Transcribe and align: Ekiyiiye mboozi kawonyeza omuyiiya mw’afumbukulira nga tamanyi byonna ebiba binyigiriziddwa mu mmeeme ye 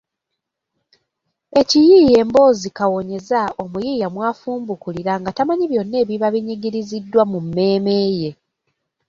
Ekiyiiye 1.59 2.19
mboozi 2.27 2.67
kawonyeza 2.77 3.39
omuyiiya 3.63 4.07
mw’afumbukulira 4.13 5.13
nga 5.21 5.31
tamanyi 5.37 5.65
byonna 5.71 5.95
ebiba 6.03 6.27
binyigiriziddwa 6.33 7.23
mu 7.31 7.39
mmeeme 7.45 7.97
ye 8.19 8.29